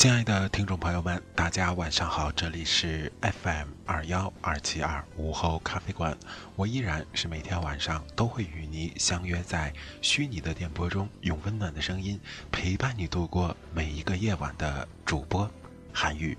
[0.00, 6.16] 亲爱的听众朋友们，大家晚上好，这里是 FM 二幺二七二午后咖啡馆，
[6.56, 9.70] 我依然是每天晚上都会与你相约在
[10.00, 12.18] 虚拟的电波中，用温暖的声音
[12.50, 15.46] 陪伴你度过每一个夜晚的主播
[15.92, 16.34] 韩宇。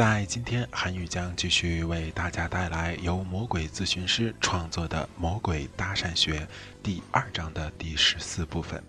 [0.00, 6.40] 在今天，韩语将继续为大家带来由魔鬼咨询师创作的《魔鬼搭讪学》
[6.82, 8.82] 第二章的第十四部分。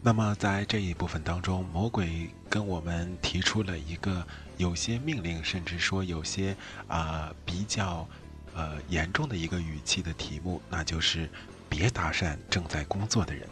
[0.00, 4.24] 那么，在这一部分当中，魔鬼跟我们提出了一个
[4.56, 8.08] 有些命令，甚至说有些啊比较
[8.54, 11.28] 呃严重的一个语气的题目，那就是
[11.68, 13.48] 别搭讪正在工作的人。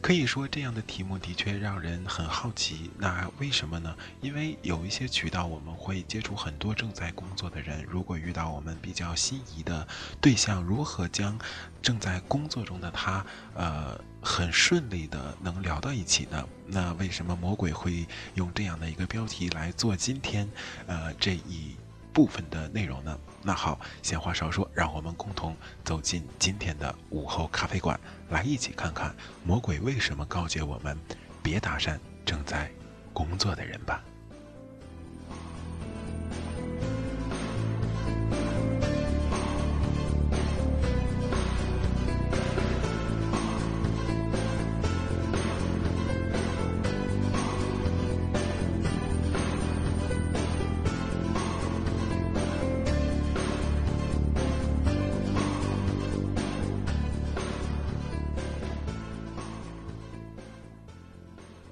[0.00, 2.90] 可以说，这样的题目的确让人很好奇。
[2.96, 3.94] 那为什么呢？
[4.20, 7.84] 因为有一些渠道，我们会接触很多正在工作的人。
[7.84, 9.86] 如果遇到我们比较心仪的
[10.20, 11.38] 对象，如何将
[11.82, 16.48] 正在工作中的他，呃，很顺利的能聊到一起呢？
[16.66, 20.48] 那为什么魔鬼会用这样的一个标题来做今天，
[20.86, 21.76] 呃，这一？
[22.10, 23.16] 部分的内容呢？
[23.48, 27.98] 那好，闲话少说，让我们共同走进今天的午后咖啡馆，
[28.28, 30.94] 来一起看看魔鬼为什么告诫我们
[31.42, 32.70] 别搭讪正在
[33.14, 34.04] 工作的人吧。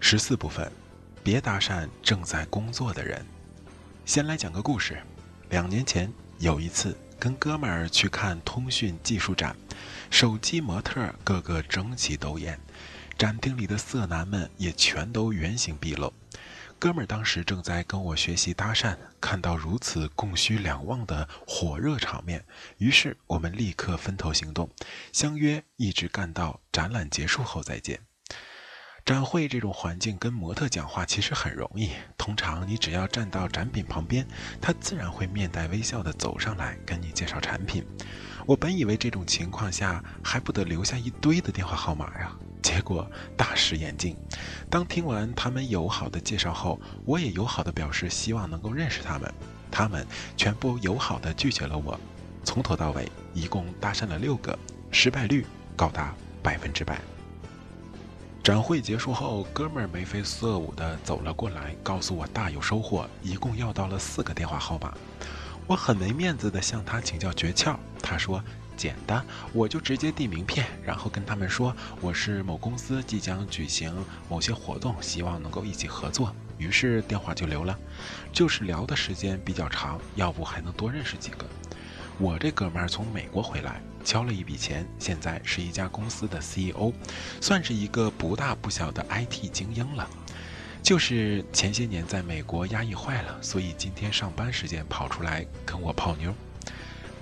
[0.08, 0.70] 十四部分，
[1.24, 3.26] 别搭讪正在工作的人。
[4.04, 5.02] 先来讲个故事。
[5.50, 6.08] 两年前
[6.38, 9.56] 有一次，跟哥们儿去看通讯技术展，
[10.08, 12.56] 手机模特个个争奇斗艳，
[13.18, 16.14] 展厅里的色男们也全都原形毕露。
[16.78, 22.44] 哥们儿当时正在跟我学习搭讪，看到如此供需两旺的火热场面，
[22.78, 24.70] 于是我们立刻分头行动，
[25.12, 27.98] 相约一直干到展览结束后再见。
[29.06, 34.26] 展会这种环境跟模特讲话其实很容易，通常你只要站到展品旁边，
[34.60, 37.86] 他自然会面带微笑的走上来跟你介绍产品。
[38.46, 44.16] 我本以为这种情况下还不得留下一堆的电话号码呀，结果大失眼镜。
[44.68, 49.32] 当听完他们友好的介绍后，我也友好的表示希望能够认识他们，
[49.70, 50.04] 他们
[50.36, 51.96] 全部友好的拒绝了我。
[52.42, 54.58] 从头到尾一共搭讪了六个，
[54.90, 56.12] 失败率高达
[56.42, 57.00] 百分之百。
[58.46, 64.94] 展会结束后，哥们儿眉飞色舞地走了过来，告诉我大有收获，一共要到了四个电话号码。
[65.66, 68.40] 我很没面子地向他请教诀窍，他说
[68.78, 73.92] ：“简单，我就直接递名片，然后跟他们说我是某公司即将举行
[74.28, 77.76] 某些活动，希望能够一起合作。”于是电话就留了，
[78.32, 81.44] 就是聊的时间比较长，要不还能多认识几个。
[82.18, 86.90] 我这哥们儿从美国回来，交了一笔钱，现在是一家公司的 CEO，
[87.42, 90.08] 算是一个不大不小的 IT 精英了。
[90.82, 96.34] 就是前些年在美国压抑坏了，所以今天上班时间跑出来跟我泡妞。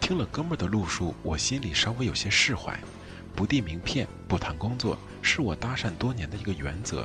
[0.00, 2.78] 听了哥们儿的路数，我心里稍微有些释怀。
[3.34, 7.04] 不递名片，不谈工作，是我搭讪多年的一个原则。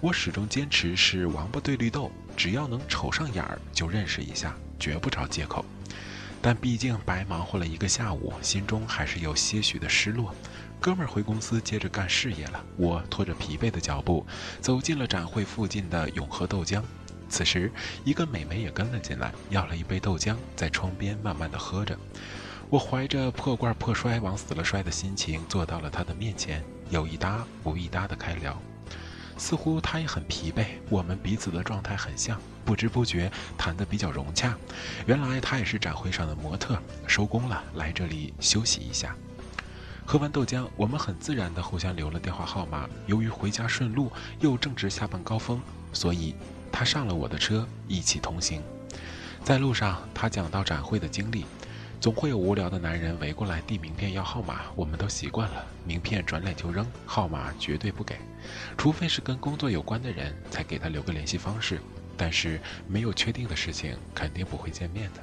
[0.00, 5.64] 我始终坚持是王八对绿豆，只要能瞅上眼儿就认识一下，绝不找借口。
[6.40, 10.34] 但毕竟白忙活了一个下午，心中还是有些许的失落。
[10.80, 14.24] 哥们儿回公司接着干事业了，我拖着疲惫的脚步
[14.60, 16.82] 走进了展会附近的永和豆浆。
[17.28, 17.70] 此时，
[18.04, 21.98] 一个美眉也跟了进来，要了一杯豆浆，在窗边慢慢的喝着。
[22.70, 28.56] 我怀着破罐破摔往死了摔的心情，坐到了她的面前，有一搭无一搭的开聊。
[29.38, 34.54] 似乎他也很疲惫，我们彼此的状态很像，不知不觉谈得比较融洽。
[35.06, 39.14] 原来他也是展会上的模特，收工了来这里休息一下。
[40.04, 42.88] 喝完豆浆，我们很自然地互相留了电话号码。
[43.06, 45.60] 由于回家顺路，又正值下班高峰，
[45.92, 46.34] 所以
[46.72, 48.62] 他上了我的车，一起同行。
[49.44, 51.44] 在路上，他讲到展会的经历，
[52.00, 58.16] 总会有无聊的男人围过来递名片要号码，我们都习惯了，名片转脸就扔，号码绝对不给，
[58.76, 61.80] 除非是跟工作有关的人才给他留个联系方式，
[62.16, 65.20] 但是没有确定的事情，肯定不会见面的。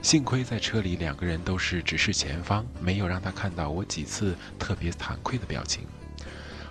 [0.00, 5.84] 幸亏在车里两个人都是直视前方，没有让他看到我几次特别惭愧的表情。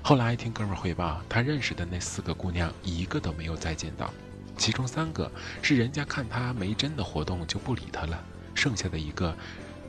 [0.01, 4.11] 后来听哥们汇报，他认识的那四个姑娘一个都没有再见到，
[4.57, 5.31] 其中三个
[5.61, 8.23] 是人家看他没真的活动就不理他了，
[8.55, 9.35] 剩下的一个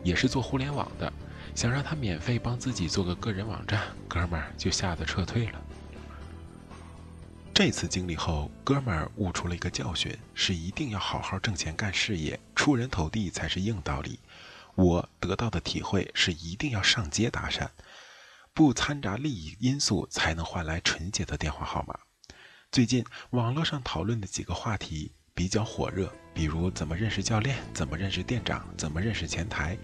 [0.02, 1.10] 也是做互联网的，
[1.54, 5.62] 想让他免费帮自己做个个人网站，哥们儿就吓得撤退了。
[7.54, 14.20] 这次经历后，哥们儿悟出了一个教训：是一定要好好挣钱干事业，出人头地才是硬道理。
[14.74, 17.66] 我得到的体会是，一定要上街搭讪，
[18.52, 21.98] 不掺杂利益因素，才能换来纯洁的电话号码。
[22.70, 29.74] 最近网络上讨论的几个话题比较火热，比如怎么认识教练，怎么认识店长，怎么认识前台。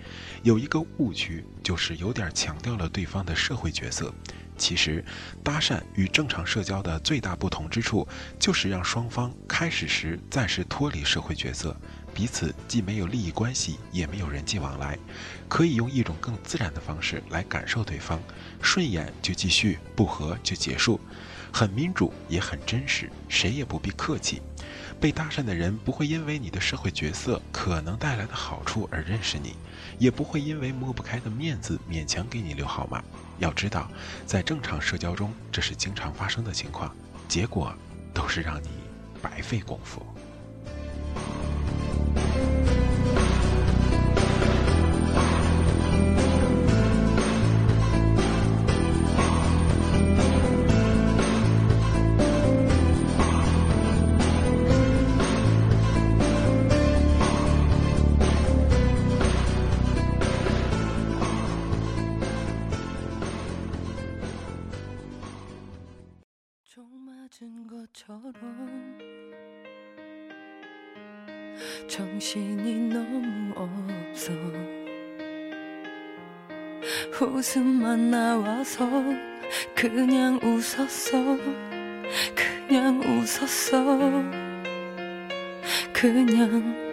[0.43, 4.12] 有一个误区，就是有点强调了对方的社会角色。
[4.58, 5.02] 其实，
[5.43, 8.06] 搭讪与正常社交的最大不同之处，
[8.38, 11.75] 就是让双方开始时暂时脱离社会角色，
[12.12, 14.98] 彼此既没有利益关系，也没有人际往来，
[15.48, 18.20] 可以用一种更自然的方式来感受对方，
[18.60, 21.00] 顺眼就继续，不合就结束，
[21.50, 24.43] 很民主也很真实，谁也不必客气。
[25.02, 29.56] 被搭讪的人不会因为你的社会角色可能带来的好处而认识你，
[29.99, 33.02] 也不会因为抹不开的面子勉强给你留号码。
[33.40, 33.90] 要知道，
[34.25, 36.94] 在正常社交中，这是经常发生的情况，
[37.26, 37.75] 结果
[38.14, 38.69] 都是让你
[39.20, 40.06] 白费功夫。
[77.20, 78.89] 웃음만 나와서
[79.74, 81.39] 그냥 웃었어
[82.34, 84.22] 그냥 웃었어
[85.93, 86.93] 그냥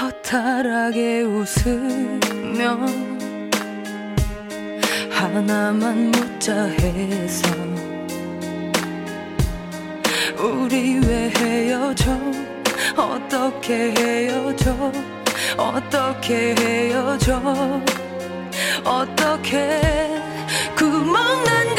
[0.00, 2.78] 허탈하게 웃으며
[5.10, 7.48] 하나만 묻자 해서
[10.38, 12.16] 우리 왜 헤어져?
[12.96, 14.92] 어떻게 헤어져?
[15.56, 17.82] 어떻게 헤어져
[18.84, 19.80] 어떻게
[20.76, 21.77] 구멍난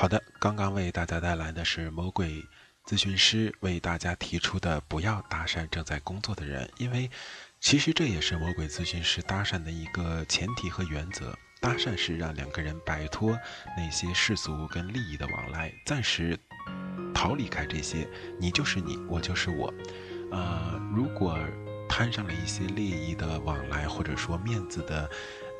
[0.00, 2.42] 好的，刚刚为大家带来的是魔鬼
[2.86, 7.10] 咨询师为大家提出的“不要搭讪正在工作的人”，因为
[7.60, 11.36] 其实这也是魔鬼咨询师搭讪的一个前提和原则。
[11.60, 13.38] 搭讪是让两个人摆脱
[13.76, 16.34] 那些世俗跟利益的往来，暂时
[17.12, 19.70] 逃离开这些，你就是你，我就是我。
[20.32, 21.38] 呃，如果
[21.90, 25.10] 摊上了一些利益的往来，或者说面子的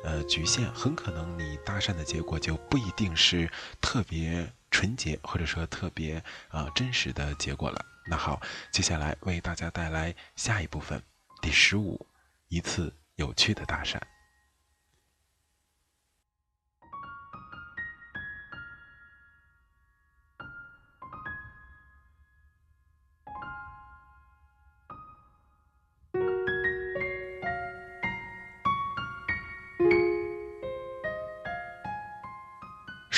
[0.03, 3.51] 呃局限，很可能你搭讪的结果就不一定是
[3.81, 7.85] 特别纯洁，或者说特别呃真实的结果了。
[8.07, 11.03] 那好，接下来为大家带来下一部分，
[11.41, 12.07] 第十五，
[12.47, 13.99] 一次有趣的搭讪。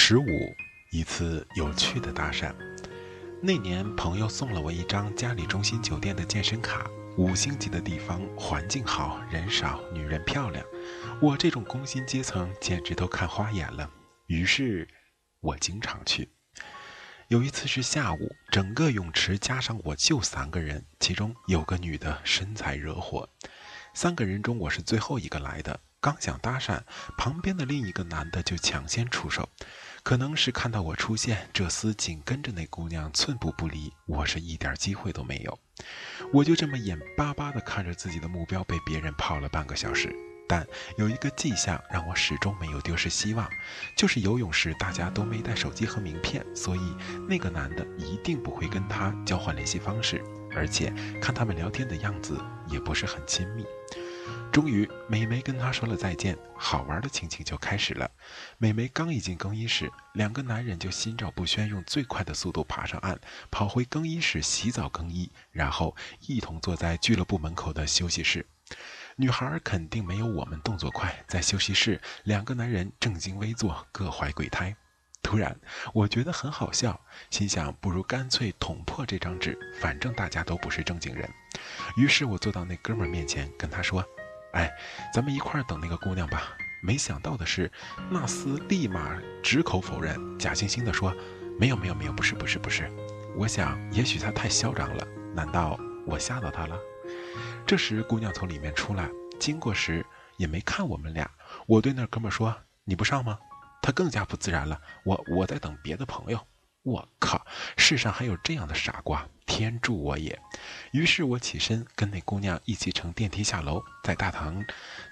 [0.06, 0.54] 十五，
[0.92, 2.54] 一次有趣的搭讪。
[3.42, 10.62] 那年，朋友送了我一张嘉里中心酒店的健身卡，五星级的地方，环境好，人少，女人漂亮。
[11.22, 13.90] 我这种工薪阶层简直都看花眼了，
[14.28, 14.86] 于是，
[15.40, 16.34] 我经常去。
[17.30, 23.30] 有一次是下午，整个泳池加上我就三个人，其中有个女的身材惹火。
[23.94, 26.82] 三个人中我是最后一个来的，刚想搭讪，
[27.18, 29.48] 旁边的另一个男的就抢先出手。
[30.04, 35.58] 可能是看到我出现，这厮紧跟着那姑娘寸步不离，我是一点机会都没有。
[36.34, 40.14] 我就这么眼巴巴地看着自己的目标被别人泡了半个小时。
[40.46, 40.68] 但
[40.98, 43.50] 有一个迹象让我始终没有丢失希望，
[43.96, 46.96] 就是游泳时大家都没带手机和名片，所以
[47.30, 50.22] 那个男的一定不会跟他交换联系方式，
[50.54, 53.66] 而且看他们聊天的样子也不是很亲密。
[54.52, 58.10] 终于，美眉跟他说了再见，好玩的情景就开始了。
[58.58, 65.96] 美眉刚一进更衣室，两个男人就心照不宣，用最快的速度爬上岸，跑回更衣室洗澡更衣，然后
[66.28, 68.46] 一同坐在俱乐部门口的休息室。
[69.16, 74.76] 女孩肯定没有我们动作快，在休息室，两个男人正襟危坐，各怀鬼胎。
[75.24, 75.56] 突然，
[75.94, 77.00] 我觉得很好笑，
[77.30, 81.28] 心想不如干脆捅破这张纸，反正大家都不是正经人。
[81.96, 84.06] 于是我坐到那哥们儿面前，跟他说。
[84.54, 84.72] 哎，
[85.14, 86.56] 咱们一块儿等那个姑娘吧。
[86.82, 87.72] 没想到的是，
[88.12, 91.16] 纳斯立马直口否认，假惺惺地说
[91.60, 92.92] ：“没有，没有，没有，不是，不是，不是。”
[93.36, 95.08] 我想，也许他太嚣张了。
[95.34, 96.78] 难道我吓到他了？
[97.66, 100.06] 这时，姑娘从里面出来，经过时
[100.38, 101.30] 也没看我们俩。
[101.66, 103.40] 我对那哥们说：“你不上吗？”
[103.82, 106.40] 他更加不自然了：“我我在等别的朋友。”
[106.84, 107.46] 我靠！
[107.78, 110.38] 世上还有这样的傻瓜，天助我也！
[110.92, 114.64] 于是我起身跟那姑娘一起乘电梯下楼，在大堂，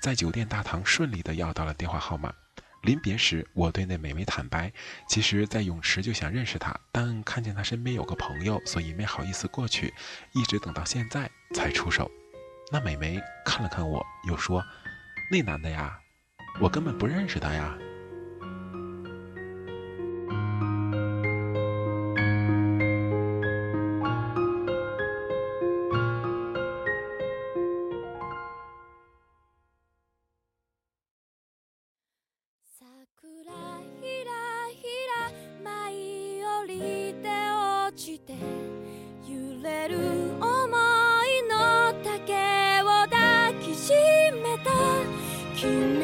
[0.01, 2.34] 在酒店大堂顺利的要到了电话号码。
[2.82, 4.74] 临别时，我对那美眉坦白，
[5.08, 9.94] 其实，在泳池就想认识她，但看见她身边有个朋友，所以没好意思过去，
[10.34, 12.10] 一直等到现在才出手。
[12.72, 14.63] 那美眉看了看我，又说
[15.32, 16.00] ：“那男的呀，
[16.60, 17.78] 我根本不认识他呀。”
[45.62, 46.00] You.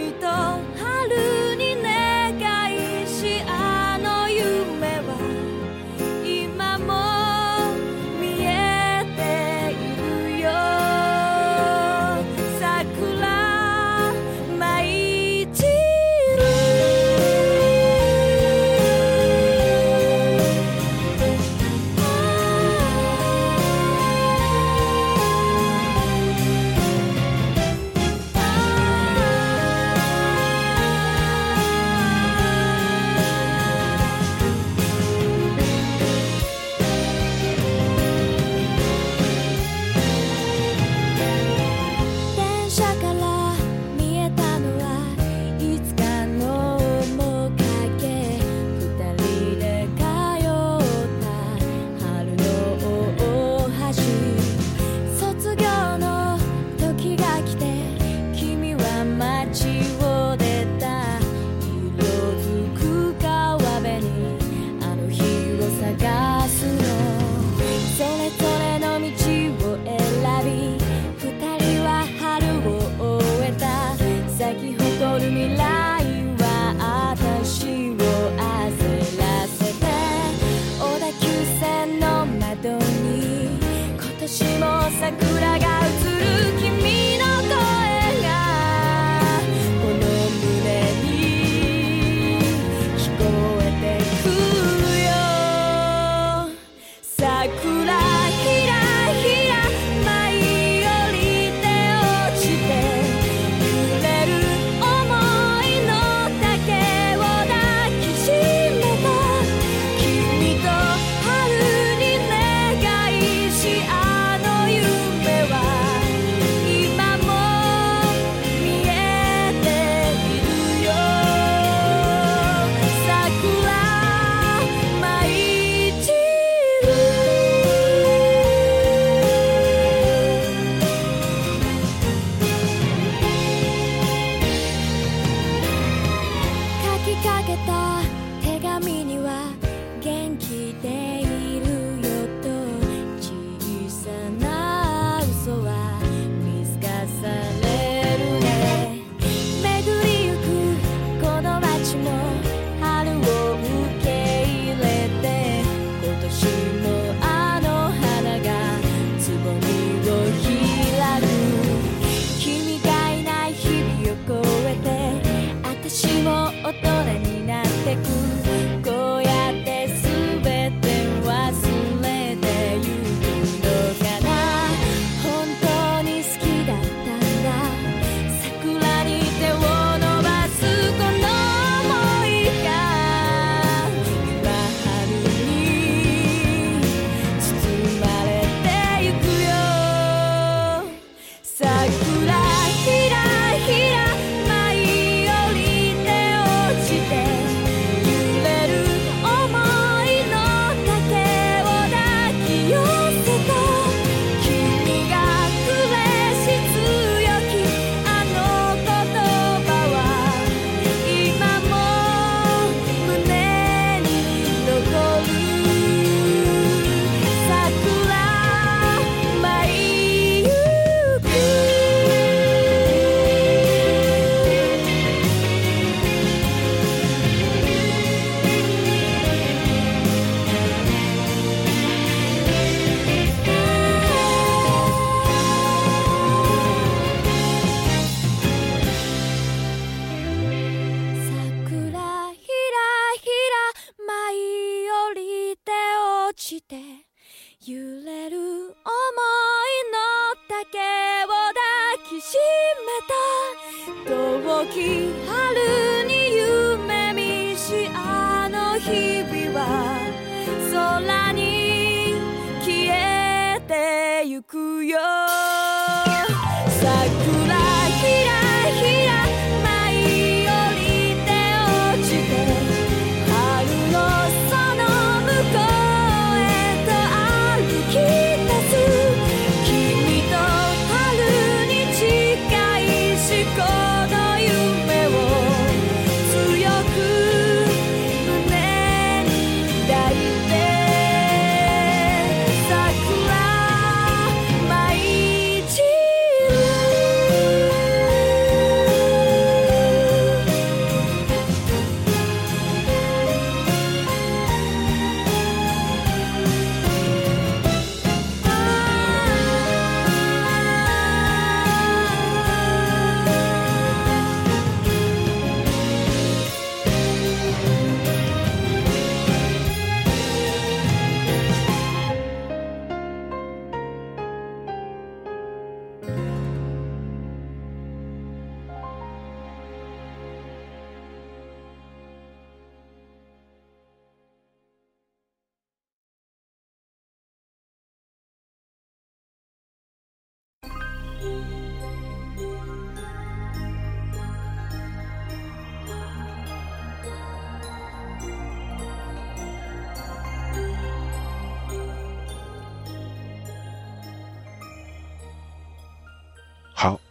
[252.29, 252.35] し
[252.83, 254.11] めた。
[254.11, 255.46] 遠き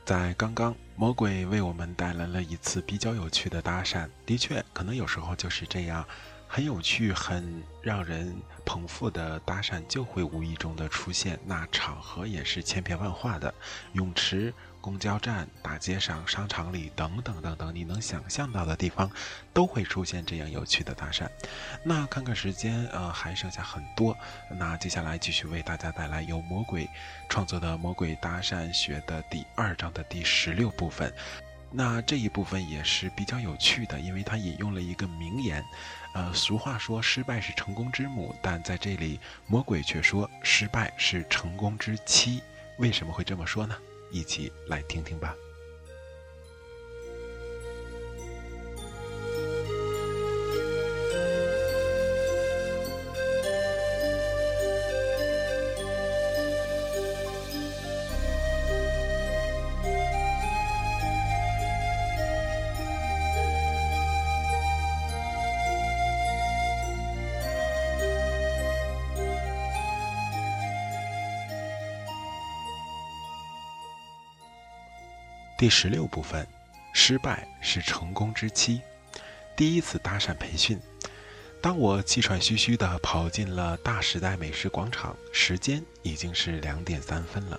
[0.06, 4.08] 在刚刚，魔鬼为我们带来了一次比较有趣的搭讪。
[4.24, 6.06] 的确，可能有时候就是这样，
[6.46, 8.32] 很有趣、很让人
[8.64, 11.36] 捧腹的搭讪就会无意中的出现。
[11.44, 13.52] 那场合也是千变万化的，
[13.94, 14.54] 泳池、
[14.87, 19.11] 公交站、大街上、商场里等等等等，你能想象到的地方，
[19.53, 21.29] 都会出现这样有趣的搭讪。
[21.83, 24.16] 那看看时间，呃，还剩下很多。
[24.49, 26.88] 那接下来继续为大家带来由魔鬼
[27.29, 31.12] 创作的《魔鬼搭讪学》的第二章的第十六部分。
[31.72, 35.64] 那这一部分也是比较有趣的，因为它引用了一个名言。
[36.14, 39.18] 呃，俗话说失败是成功之母，但在这里
[39.49, 42.40] 魔鬼却说失败是成功之妻。
[42.79, 43.77] 为什么会这么说呢？
[44.10, 45.36] 一起来听听吧。
[75.58, 76.46] 第十六部分，
[76.92, 78.82] 失败是成功之妻。
[79.56, 80.78] 第一次搭讪培训，
[81.62, 87.58] 当我气喘吁吁地跑进了大时代美食广场，时间已经是两点三分了。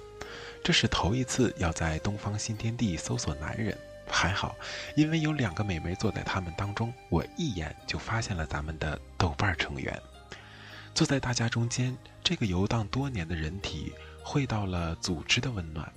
[0.63, 3.75] 这是头一次要在东方新天地搜索男人，
[4.07, 4.55] 还好，
[4.95, 9.99] 因为有两个美眉坐在他们当中，我一眼就发现了咱们的豆瓣成员。
[10.93, 13.91] 坐在大家中间，这个游荡多年的人体
[14.23, 15.91] 会到了组织的温暖。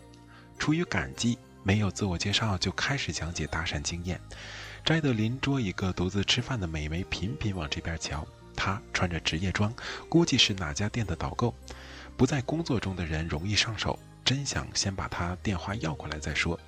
[0.59, 1.39] 出于感激。
[1.63, 4.21] 没有自我介绍就开始讲解搭讪经验，
[4.85, 8.27] 摘得邻桌一个独自吃饭的美眉频频往这边瞧。
[8.57, 9.73] 她穿着职业装，
[10.09, 11.55] 估计是哪家店的导购。
[12.17, 16.59] 不在工作中的人容易上手，真想先把她电话要过来再说。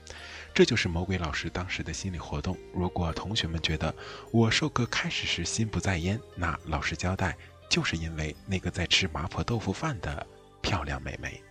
[0.55, 2.57] 这就是魔鬼老师当时的心理活动。
[2.75, 3.95] 如果同学们觉得
[4.31, 7.37] 我授课开始时心不在焉，那老师交代
[7.69, 10.27] 就是因为那个在吃麻婆豆腐饭的
[10.61, 11.43] 漂亮美眉。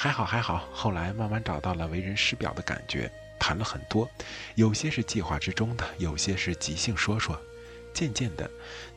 [0.00, 4.08] 还好还好，后来慢慢找到了为人师表的感觉，谈了很多，
[4.54, 7.36] 有些是计划之中的，有些是即兴说说。
[7.92, 8.48] 渐渐的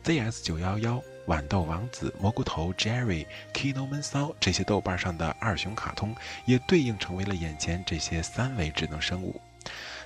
[0.04, 6.14] ，ZS 九幺幺、豌豆王子、蘑菇头 Jerry、Kino 闷骚这些豆瓣上的二熊卡通，
[6.46, 9.40] 也对应成为了眼前这些三维智能生物。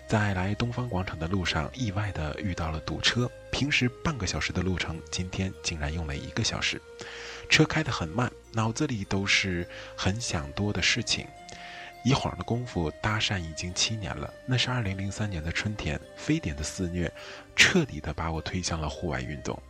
[0.08, 6.80] 在来东方广场的路上，意外的遇到了堵车，平时半个小时的路程，今天竟然用了一个小时。
[7.50, 11.26] 车开得很慢，脑子里都是很想多的事情。
[12.02, 14.32] 一晃的功夫，搭讪已经七年了。
[14.46, 17.12] 那是二零零三年的春天，非典的肆虐，
[17.54, 19.60] 彻底的把我推向了户外运动。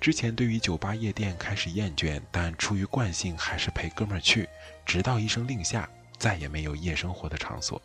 [0.00, 4.48] 之前对于酒吧夜店开始厌倦，但出于惯性还是陪哥们儿去，
[4.84, 7.82] 直到一声令下，再也没有夜生活的场所。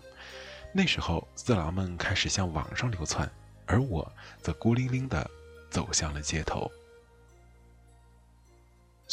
[0.71, 3.27] 那时候，色狼们开始向网上流窜，
[3.65, 5.27] 而我则孤零零的
[5.71, 6.69] 走向了街头。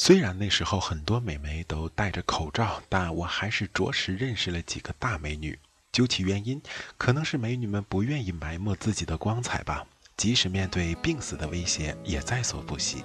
[0.00, 5.58] 虽然那时候很多美眉都戴着口罩，但我还是着实认识了几个大美女。
[5.90, 6.62] 究其原因，
[6.96, 9.84] 可能是美女们不愿意埋没自己的光彩吧。
[10.16, 13.04] 即使面对病死的威胁，也在所不惜。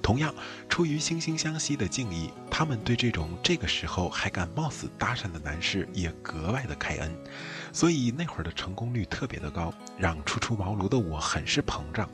[0.00, 0.34] 同样，
[0.70, 7.14] 出于惺惺相惜的敬意，他们对这种这个时候还敢冒死搭讪的男士也格外的开恩。
[7.74, 12.08] 所以那会儿的成功率特别的高，让初出茅庐的我很是膨胀。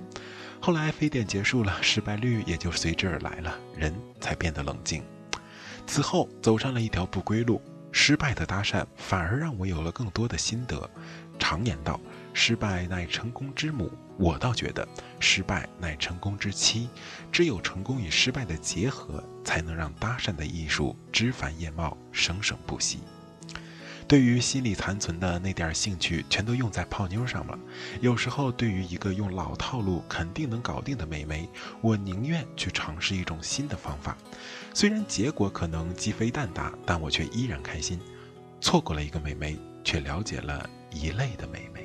[0.60, 5.02] 后来非典结束了，失败率也就随之而来了，人才变得冷静。
[5.86, 7.60] 此后走上了一条不归路。
[7.90, 10.88] 失败的搭讪反而让我有了更多的心得。
[11.38, 11.98] 常言道，
[12.34, 13.90] 失败乃成功之母。
[14.18, 14.86] 我倒觉得，
[15.18, 16.90] 失败乃成功之妻。
[17.32, 22.98] 只有成功与失败的结合，才能让搭讪的艺术枝繁叶茂、生生不息。
[24.08, 27.58] 对于心里残存的那点兴趣，全都用在泡妞上了。
[28.00, 31.46] 有时候，对于一个用老套路肯定能搞定的美眉，
[31.82, 34.16] 我宁愿去尝试一种新的方法。
[34.72, 38.00] 虽然结果可能鸡飞蛋打，但我却依然开心。
[38.62, 41.77] 错过了一个美眉，却了解了一类的美眉。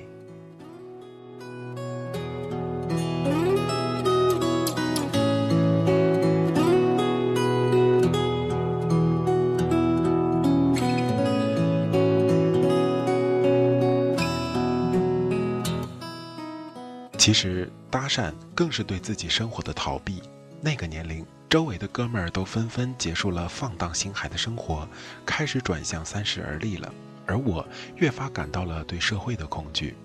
[17.23, 20.21] 其实搭讪更是对自己生活的逃避。
[20.59, 24.86] 那个年龄，周围的哥们儿都纷纷结束了放荡形骸的生活，
[25.25, 26.93] 开始转向三十而立了。
[27.25, 29.95] 而我越发感到了对社会的恐惧，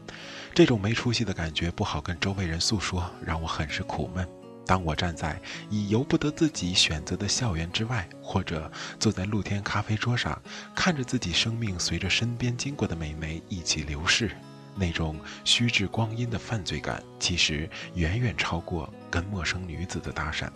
[0.55, 4.25] 这种没出息的感觉不好跟周围人诉说，让我很是苦闷。
[4.65, 10.41] 当我站在已由不得自己选择的校园之外，或者坐在露天咖啡桌上，
[10.73, 14.31] 看着自己生命随着身边经过的美眉一起流逝。
[14.79, 20.49] 那种虚掷光阴的犯罪感，其实远远超过跟陌生女子的搭讪。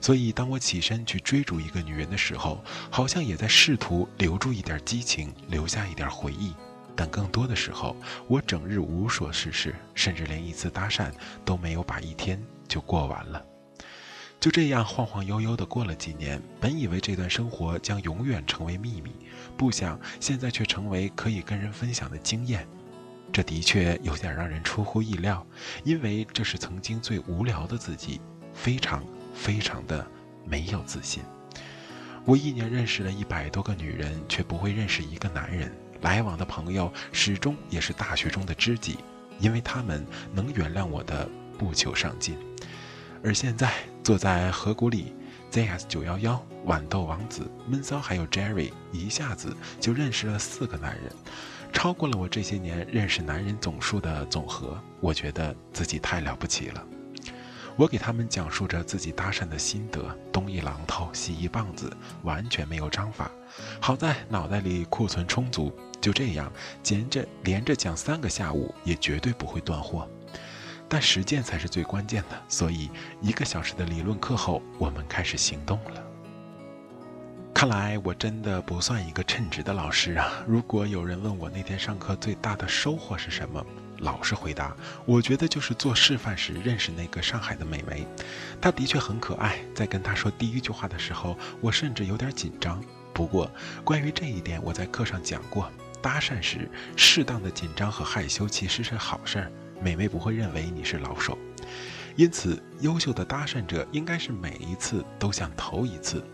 [0.00, 6.54] 所以，当我起身去追逐一个女人的时候，好像也在试图留住一点激情，留下一点回忆。
[6.96, 11.12] 但更多的时候，我整日无所事事，甚至连一次搭讪
[11.44, 13.44] 都没有，把一天就过完了。
[14.38, 19.12] 就这样晃晃悠悠地过了几年，本以为这段生活将永远成为秘密，
[19.54, 22.66] 不想现在却成为可以跟人分享的经验。
[23.32, 25.46] 这的确有点让人出乎意料，
[25.84, 28.20] 因为这是曾经最无聊的自己，
[28.52, 30.06] 非常非常的
[30.44, 31.22] 没有自信。
[32.24, 35.72] 我一年认识了一百多个女人，却不会认识一个男人。
[36.02, 38.98] 来往的朋友始终也是大学中的知己，
[39.38, 42.36] 因为他们能原谅我的不求上进。
[43.22, 45.14] 而现在坐在河谷里
[45.52, 51.12] ，ZS 九幺幺、豌豆王子、闷骚还有 Jerry，一下子就认识了四个男人。
[51.72, 56.84] 超过了我这些年认识男人总数的总和，我觉得自己太了不起了。
[57.76, 61.90] 我给他们讲述着自己搭讪的心得，东一榔头西一棒子，
[62.22, 63.30] 完全没有章法。
[63.80, 66.52] 好在脑袋里库存充足，就这样
[66.84, 70.06] 连着连着讲三个下午，也绝对不会断货。
[70.88, 72.90] 但实践才是最关键的，所以
[73.22, 76.04] 一个小时的理论课后，我们开始行动了。
[77.60, 80.32] 看来我真的不算一个称职的老师啊！
[80.46, 83.62] 如果有人问我那天上课最大的收获是什么，
[83.98, 88.06] 老实回答，我觉得就是做示范时认识那个上海的美眉。
[88.62, 92.82] 她的确很可爱，在跟她说第一句话的时候，我甚至有点紧张。
[93.12, 93.50] 不过
[93.84, 95.70] 关于这一点，我在课上讲过，
[96.00, 101.36] 搭讪时适当的紧张和害羞其实是好事儿，美眉不会认为你是老手。
[102.16, 106.24] 因此，优秀的搭讪者应该是每一次都像头一次。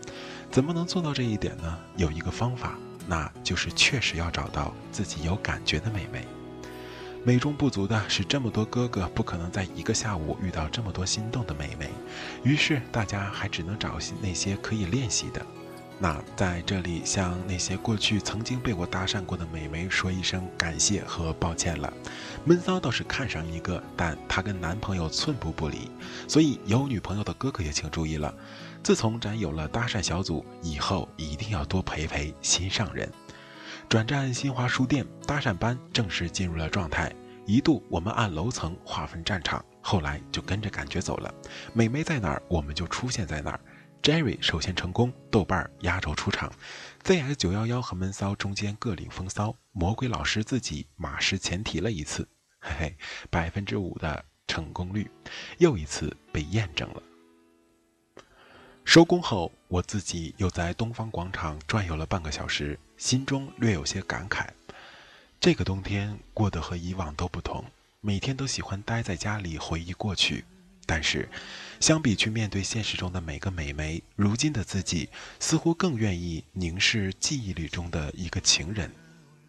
[0.49, 1.77] 怎么能做到这一点呢？
[1.95, 6.25] 有一个方法，那就是确实要找到自己有感觉的美眉。
[7.23, 11.89] 美中不足的是，这么多哥哥不可能在一个下午遇到这么多心动的美眉，
[12.43, 15.45] 于是大家还只能找那些可以练习的。
[15.99, 21.91] 那在这里，向那些过去曾经被我搭讪过的美眉说一声感谢和抱歉了。
[22.45, 25.89] 闷骚倒是看上一个，但她跟男朋友寸步不离，
[26.27, 28.33] 所以有女朋友的哥哥也请注意了。
[28.83, 33.11] 自从咱有了搭讪小组以后，一定要多陪陪心上人。
[33.89, 37.13] 转战新华书店，搭讪班正式进入了状态。
[37.45, 41.33] 一度我们按楼层划分战场，后来就跟着感觉走了。
[41.73, 43.59] 美眉在哪儿，我们就出现在哪儿。
[44.01, 46.51] Jerry 首先成功，豆瓣压轴出场
[47.03, 52.27] ZS 九幺幺和闷骚中间各领风骚，魔鬼老师自己马失前蹄了一次，
[52.59, 52.97] 嘿嘿，
[53.29, 55.09] 百分之五的成功率，
[55.57, 57.01] 又一次被验证了。
[58.87, 64.47] 收工后，我自己又在东方广场转悠了半个小时，心中略有些感慨。
[65.41, 67.65] 这个冬天过得和以往都不同，
[67.99, 70.45] 每天都喜欢待在家里回忆过去。
[70.85, 71.27] 但是，
[71.81, 78.89] 相比去面对现实中的每个美眉，如今的自己似乎更愿意凝视记忆里中的一个情人。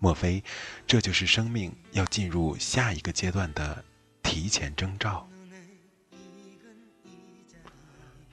[0.00, 0.42] 莫非，
[0.84, 3.84] 这就是生命要进入下一个阶段的
[4.20, 5.28] 提前征兆？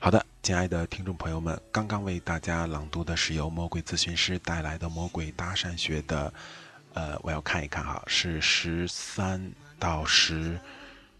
[0.06, 6.32] 好的，亲爱的听众朋友们，刚刚为大家朗读的是由魔鬼咨询师带来的《魔鬼搭讪学》的，
[6.94, 10.60] 呃，我要看一看哈，是十三到十。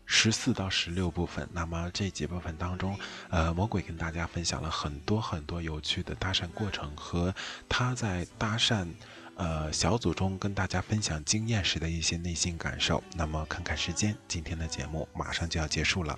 [0.08, 2.96] 十四到十六部分，那么这几部分当中，
[3.28, 7.34] 呃，魔鬼跟大家分享了很多很多有趣的搭讪过程和
[7.68, 8.86] 他在搭讪，
[9.34, 13.02] 呃，小组中跟大家分享经验时的一些内心感受。
[13.16, 16.16] 那么看看时间，今天的节目马上就要结束了，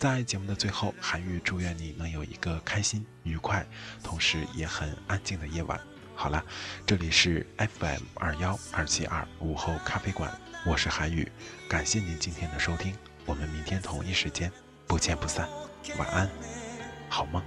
[0.00, 3.66] 在节目的最后，韩愈祝愿你能有一个开心、愉快，
[4.02, 5.78] 同时也很安静的夜晚。
[6.14, 6.42] 好了，
[6.86, 10.32] 这里是 FM 二幺二七二午后咖啡馆，
[10.64, 11.30] 我是韩宇，
[11.68, 12.96] 感谢您今天的收听。
[13.26, 14.50] 我们明天同一时间
[14.86, 15.46] 不见不散，
[15.98, 16.30] 晚安，
[17.10, 17.42] 好梦。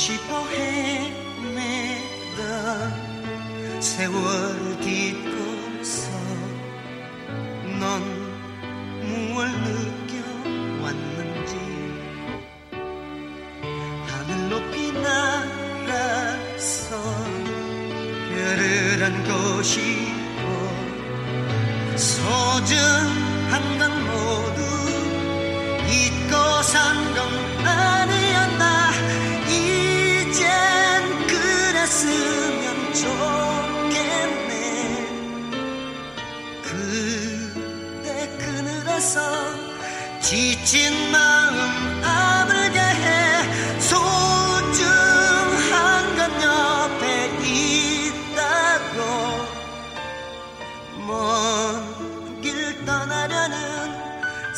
[0.00, 1.56] 싶어 헤매던
[3.80, 5.39] 세월 딛고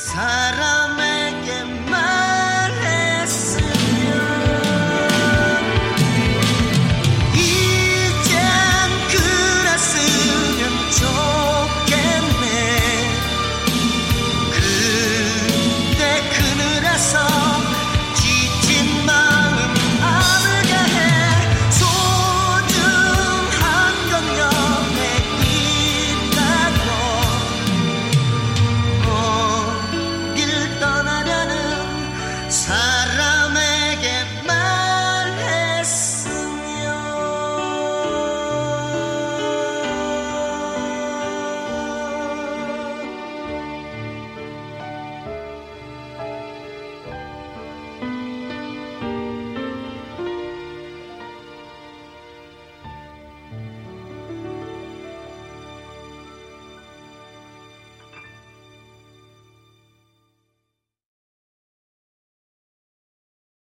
[0.03, 0.72] Sara